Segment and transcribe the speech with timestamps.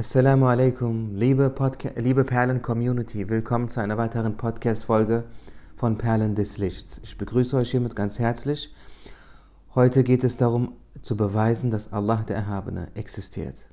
[0.00, 1.54] Assalamu alaikum, liebe,
[1.96, 5.24] liebe Perlen-Community, willkommen zu einer weiteren Podcast-Folge
[5.76, 7.02] von Perlen des Lichts.
[7.04, 8.74] Ich begrüße euch hiermit ganz herzlich.
[9.74, 13.66] Heute geht es darum, zu beweisen, dass Allah der Erhabene existiert.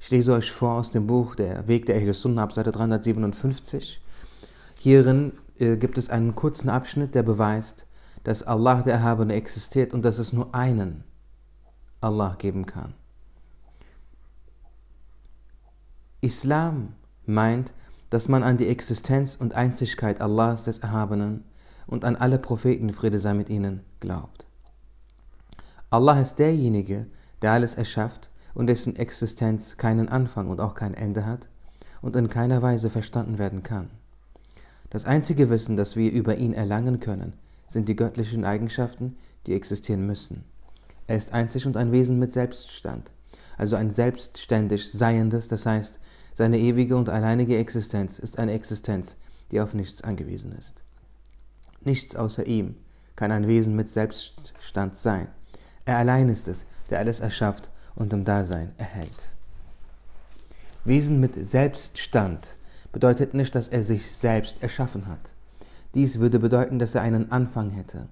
[0.00, 4.02] Ich lese euch vor aus dem Buch Der Weg der Ahl Sunnah ab Seite 357.
[4.80, 7.86] Hierin äh, gibt es einen kurzen Abschnitt, der beweist,
[8.24, 11.04] dass Allah der Erhabene existiert und dass es nur einen
[12.00, 12.94] Allah geben kann.
[16.22, 17.72] Islam meint,
[18.10, 21.44] dass man an die Existenz und Einzigkeit Allahs des Erhabenen
[21.86, 24.46] und an alle Propheten, Friede sei mit ihnen, glaubt.
[25.88, 27.06] Allah ist derjenige,
[27.40, 31.48] der alles erschafft und dessen Existenz keinen Anfang und auch kein Ende hat
[32.02, 33.90] und in keiner Weise verstanden werden kann.
[34.90, 37.32] Das einzige Wissen, das wir über ihn erlangen können,
[37.66, 39.16] sind die göttlichen Eigenschaften,
[39.46, 40.44] die existieren müssen.
[41.06, 43.10] Er ist einzig und ein Wesen mit Selbststand,
[43.60, 46.00] also ein selbstständig Seiendes, das heißt,
[46.32, 49.18] seine ewige und alleinige Existenz ist eine Existenz,
[49.50, 50.82] die auf nichts angewiesen ist.
[51.82, 52.76] Nichts außer ihm
[53.16, 55.28] kann ein Wesen mit Selbststand sein.
[55.84, 59.28] Er allein ist es, der alles erschafft und im Dasein erhält.
[60.86, 62.56] Wesen mit Selbststand
[62.92, 65.34] bedeutet nicht, dass er sich selbst erschaffen hat.
[65.94, 68.06] Dies würde bedeuten, dass er einen Anfang hätte.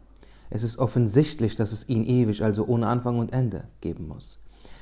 [0.50, 4.38] Es ist offensichtlich, dass es ihn ewig, also ohne Anfang und Ende, geben muss.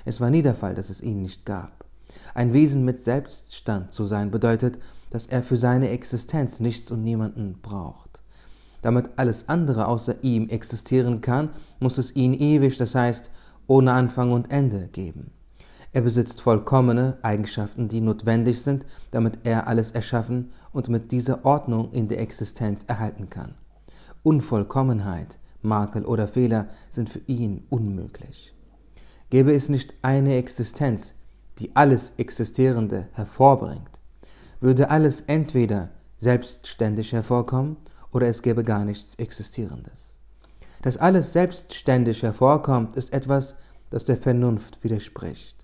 [0.07, 1.85] Es war nie der Fall, dass es ihn nicht gab.
[2.33, 4.79] Ein Wesen mit Selbststand zu sein bedeutet,
[5.11, 8.23] dass er für seine Existenz nichts und niemanden braucht.
[8.83, 13.33] Damit alles andere außer ihm existieren kann, muss es ihn ewig, das heißt
[13.67, 15.33] ohne Anfang und Ende geben.
[15.93, 21.91] Er besitzt vollkommene Eigenschaften, die notwendig sind, damit er alles erschaffen und mit dieser Ordnung
[21.91, 23.55] in der Existenz erhalten kann.
[24.23, 28.56] Unvollkommenheit, Makel oder Fehler sind für ihn unmöglich.
[29.31, 31.15] Gäbe es nicht eine Existenz,
[31.59, 34.01] die alles Existierende hervorbringt,
[34.61, 37.77] würde alles entweder selbstständig hervorkommen
[38.13, 40.17] oder es gäbe gar nichts Existierendes.
[40.83, 43.57] Dass alles selbstständig hervorkommt, ist etwas,
[43.91, 45.57] das der Vernunft widerspricht.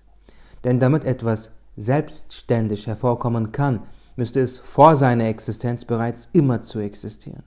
[0.63, 3.81] Denn damit etwas selbstständig hervorkommen kann,
[4.15, 7.43] müsste es vor seiner Existenz bereits immer zu existieren.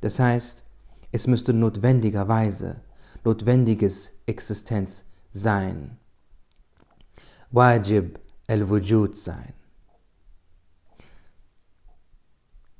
[0.00, 0.64] Das heißt,
[1.12, 2.76] es müsste notwendigerweise
[3.24, 5.04] notwendiges Existenz
[5.34, 5.98] sein.
[7.50, 9.52] Wajib al-Wujud sein.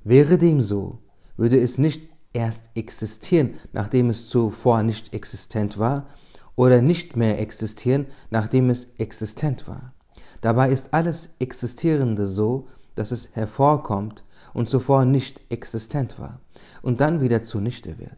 [0.05, 1.01] Wäre dem so,
[1.37, 6.07] würde es nicht erst existieren, nachdem es zuvor nicht existent war,
[6.55, 9.93] oder nicht mehr existieren, nachdem es existent war.
[10.41, 14.23] Dabei ist alles Existierende so, dass es hervorkommt
[14.53, 16.41] und zuvor nicht existent war
[16.83, 18.13] und dann wieder zunichte wird.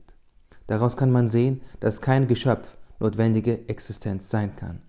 [0.67, 4.83] Daraus kann man sehen, dass kein Geschöpf notwendige Existenz sein kann.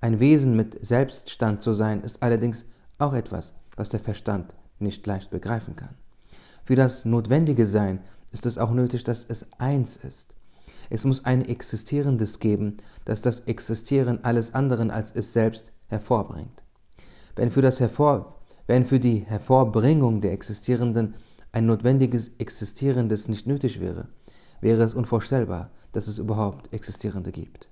[0.00, 2.64] Ein Wesen mit Selbststand zu sein, ist allerdings
[2.98, 5.94] auch etwas, was der Verstand nicht leicht begreifen kann.
[6.64, 8.00] Für das notwendige Sein
[8.30, 10.34] ist es auch nötig, dass es eins ist.
[10.88, 16.62] Es muss ein Existierendes geben, das das Existieren alles anderen als es selbst hervorbringt.
[17.36, 21.14] Wenn für, das Hervor, wenn für die Hervorbringung der Existierenden
[21.52, 24.08] ein notwendiges Existierendes nicht nötig wäre,
[24.60, 27.68] wäre es unvorstellbar, dass es überhaupt Existierende gibt.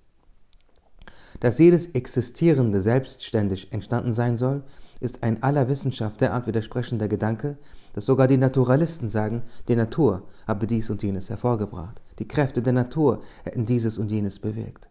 [1.40, 4.64] Dass jedes Existierende selbstständig entstanden sein soll,
[5.00, 7.58] ist ein aller Wissenschaft derart widersprechender Gedanke,
[7.92, 12.72] dass sogar die Naturalisten sagen, die Natur habe dies und jenes hervorgebracht, die Kräfte der
[12.72, 14.88] Natur hätten dieses und jenes bewirkt.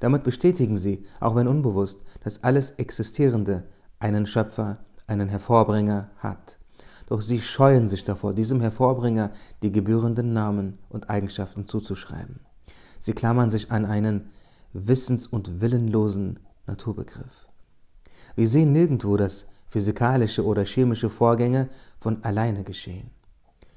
[0.00, 3.64] Damit bestätigen sie, auch wenn unbewusst, dass alles Existierende
[3.98, 6.58] einen Schöpfer, einen Hervorbringer hat.
[7.06, 12.40] Doch sie scheuen sich davor, diesem Hervorbringer die gebührenden Namen und Eigenschaften zuzuschreiben.
[13.00, 14.30] Sie klammern sich an einen
[14.72, 17.48] wissens- und willenlosen Naturbegriff.
[18.36, 21.68] Wir sehen nirgendwo, dass physikalische oder chemische Vorgänge
[21.98, 23.10] von alleine geschehen.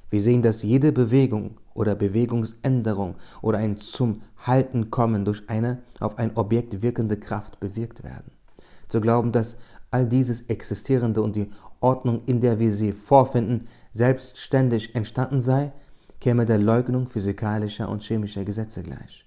[0.10, 6.20] Wir sehen, dass jede Bewegung oder Bewegungsänderung oder ein zum Halten kommen durch eine auf
[6.20, 8.32] ein Objekt wirkende Kraft bewirkt werden.
[8.90, 9.58] Zu glauben, dass
[9.90, 11.50] all dieses Existierende und die
[11.80, 15.72] Ordnung, in der wir sie vorfinden, selbstständig entstanden sei,
[16.20, 19.23] käme der Leugnung physikalischer und chemischer Gesetze gleich.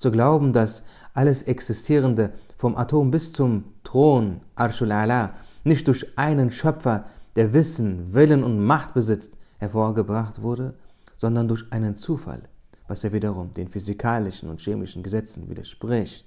[0.00, 0.82] Zu glauben, dass
[1.12, 7.04] alles Existierende vom Atom bis zum Thron, Arshul Ala, nicht durch einen Schöpfer,
[7.36, 10.74] der Wissen, Willen und Macht besitzt, hervorgebracht wurde,
[11.18, 12.48] sondern durch einen Zufall,
[12.88, 16.26] was ja wiederum den physikalischen und chemischen Gesetzen widerspricht,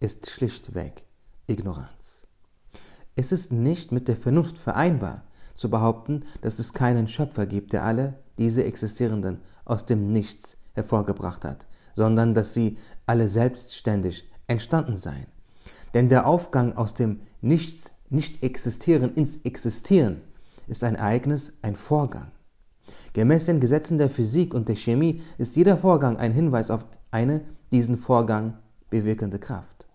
[0.00, 1.04] ist schlichtweg
[1.46, 2.26] Ignoranz.
[3.16, 5.24] Es ist nicht mit der Vernunft vereinbar,
[5.56, 11.44] zu behaupten, dass es keinen Schöpfer gibt, der alle diese Existierenden aus dem Nichts hervorgebracht
[11.44, 15.26] hat, sondern dass sie alle selbstständig entstanden seien.
[15.94, 20.20] Denn der Aufgang aus dem Nichts Nicht-Existieren ins Existieren
[20.66, 22.30] ist ein Ereignis, ein Vorgang.
[23.12, 27.42] Gemäß den Gesetzen der Physik und der Chemie ist jeder Vorgang ein Hinweis auf eine
[27.70, 28.58] diesen Vorgang
[28.90, 29.86] bewirkende Kraft.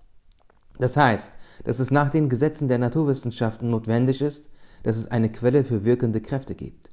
[0.79, 1.31] Das heißt,
[1.65, 4.49] dass es nach den Gesetzen der Naturwissenschaften notwendig ist,
[4.83, 6.89] dass es eine Quelle für wirkende Kräfte gibt.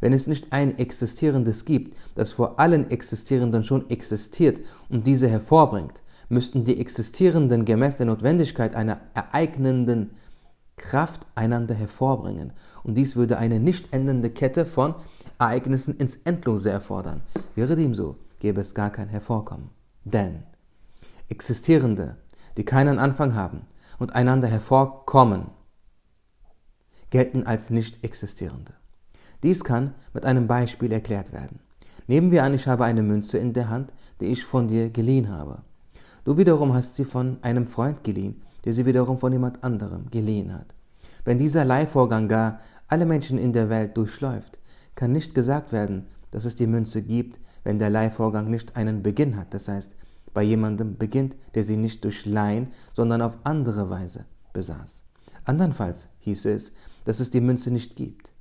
[0.00, 6.02] Wenn es nicht ein Existierendes gibt, das vor allen Existierenden schon existiert und diese hervorbringt,
[6.28, 10.10] müssten die Existierenden gemäß der Notwendigkeit einer ereignenden
[10.76, 12.52] Kraft einander hervorbringen.
[12.82, 14.94] Und dies würde eine nicht endende Kette von
[15.38, 17.20] Ereignissen ins Endlose erfordern.
[17.54, 19.70] Wäre dem so, gäbe es gar kein Hervorkommen.
[20.04, 20.44] Denn
[21.30, 22.16] Existierende,
[22.56, 23.66] die keinen Anfang haben
[23.98, 25.46] und einander hervorkommen,
[27.10, 28.72] gelten als nicht existierende.
[29.42, 31.60] Dies kann mit einem Beispiel erklärt werden.
[32.06, 35.30] Nehmen wir an, ich habe eine Münze in der Hand, die ich von dir geliehen
[35.30, 35.62] habe.
[36.24, 40.52] Du wiederum hast sie von einem Freund geliehen, der sie wiederum von jemand anderem geliehen
[40.52, 40.74] hat.
[41.24, 44.58] Wenn dieser Leihvorgang gar alle Menschen in der Welt durchläuft,
[44.94, 49.36] kann nicht gesagt werden, dass es die Münze gibt, wenn der Leihvorgang nicht einen Beginn
[49.36, 49.94] hat, das heißt,
[50.32, 55.04] bei jemandem beginnt, der sie nicht durch Leihen, sondern auf andere Weise besaß.
[55.44, 56.72] Andernfalls hieße es,
[57.04, 58.32] dass es die Münze nicht gibt.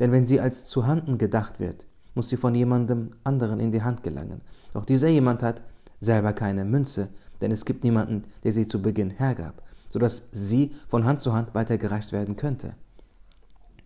[0.00, 3.82] Denn wenn sie als zu Handen gedacht wird, muss sie von jemandem anderen in die
[3.82, 4.40] Hand gelangen.
[4.72, 5.62] Doch dieser jemand hat
[6.00, 7.08] selber keine Münze,
[7.40, 11.54] denn es gibt niemanden, der sie zu Beginn hergab, sodass sie von Hand zu Hand
[11.54, 12.74] weitergereicht werden könnte.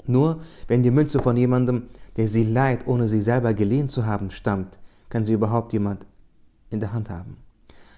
[0.06, 1.84] Nur wenn die Münze von jemandem,
[2.16, 4.78] der sie leiht, ohne sie selber geliehen zu haben, stammt,
[5.08, 6.06] kann sie überhaupt jemand
[6.70, 7.36] in der Hand haben.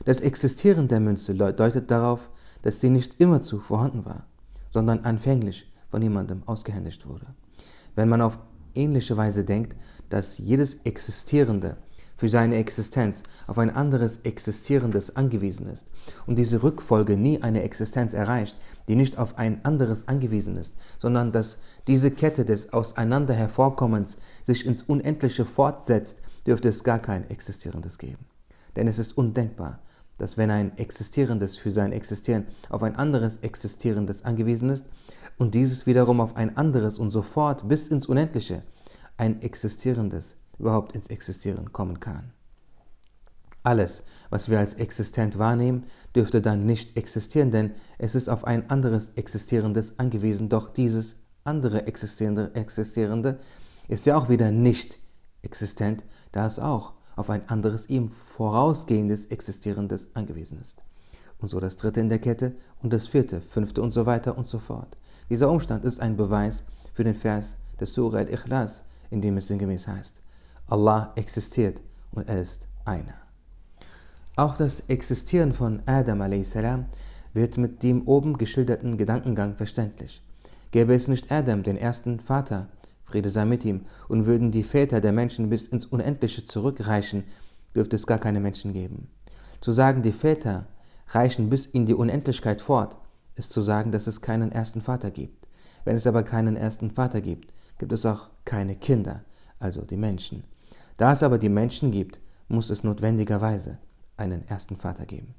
[0.05, 2.29] Das Existieren der Münze deutet darauf,
[2.63, 4.27] dass sie nicht immerzu vorhanden war,
[4.71, 7.27] sondern anfänglich von jemandem ausgehändigt wurde.
[7.95, 8.39] Wenn man auf
[8.75, 9.77] ähnliche Weise denkt,
[10.09, 11.77] dass jedes Existierende
[12.17, 15.87] für seine Existenz auf ein anderes Existierendes angewiesen ist
[16.27, 18.57] und diese Rückfolge nie eine Existenz erreicht,
[18.87, 24.67] die nicht auf ein anderes angewiesen ist, sondern dass diese Kette des Auseinander hervorkommens sich
[24.67, 28.25] ins Unendliche fortsetzt, dürfte es gar kein Existierendes geben.
[28.77, 29.81] Denn es ist undenkbar,
[30.19, 34.85] dass wenn ein Existierendes für sein Existieren auf ein anderes Existierendes angewiesen ist
[35.39, 38.63] und dieses wiederum auf ein anderes und sofort bis ins Unendliche
[39.17, 42.33] ein Existierendes überhaupt ins Existieren kommen kann.
[43.65, 45.85] Alles, was wir als existent wahrnehmen,
[46.17, 51.87] dürfte dann nicht existieren, denn es ist auf ein anderes Existierendes angewiesen, doch dieses andere
[51.87, 53.39] Existierende, Existierende
[53.89, 54.99] ist ja auch wieder nicht
[55.43, 60.83] existent, da es auch auf ein anderes ihm vorausgehendes Existierendes angewiesen ist.
[61.39, 64.49] Und so das dritte in der Kette und das vierte, fünfte und so weiter und
[64.49, 64.97] so fort.
[65.33, 66.63] Dieser Umstand ist ein Beweis
[66.93, 70.21] für den Vers des Surah al-Ikhlas, in dem es sinngemäß heißt,
[70.67, 73.15] Allah existiert und er ist einer.
[74.37, 76.55] Auch das Existieren von Adam a.s.
[77.33, 80.23] wird mit dem oben geschilderten Gedankengang verständlich.
[80.71, 82.69] Gäbe es nicht Adam, den ersten Vater,
[83.03, 87.25] Friede sei mit ihm, und würden die Väter der Menschen bis ins Unendliche zurückreichen,
[87.75, 89.09] dürfte es gar keine Menschen geben.
[89.63, 90.67] Zu sagen, die Väter
[91.09, 92.99] reichen bis in die Unendlichkeit fort,
[93.35, 95.49] ist zu sagen, dass es keinen ersten Vater gibt.
[95.85, 99.25] Wenn es aber keinen ersten Vater gibt, gibt es auch keine Kinder,
[99.59, 100.45] also die Menschen.
[100.97, 103.79] Da es aber die Menschen gibt, muss es notwendigerweise
[104.17, 105.35] einen ersten Vater geben.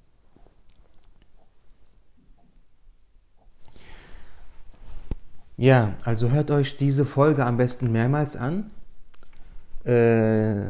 [5.56, 8.72] Ja, also hört euch diese Folge am besten mehrmals an.
[9.86, 10.70] Äh,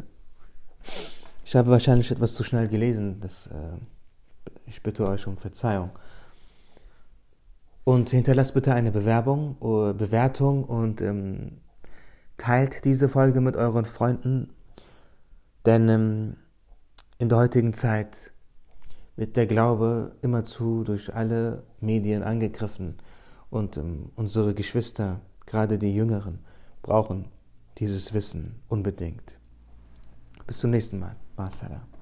[1.46, 3.22] ich habe wahrscheinlich etwas zu schnell gelesen.
[3.22, 3.78] Das, äh,
[4.66, 5.92] ich bitte euch um Verzeihung.
[7.84, 11.62] Und hinterlasst bitte eine Bewerbung, äh, Bewertung und ähm,
[12.38, 14.54] teilt diese Folge mit euren Freunden,
[15.66, 16.38] denn ähm,
[17.18, 18.32] in der heutigen Zeit
[19.16, 22.98] wird der Glaube immerzu durch alle Medien angegriffen.
[23.50, 26.40] Und ähm, unsere Geschwister, gerade die Jüngeren,
[26.82, 27.28] brauchen
[27.78, 29.40] dieses Wissen unbedingt.
[30.48, 31.16] Bis zum nächsten Mal.
[31.38, 31.93] Masala.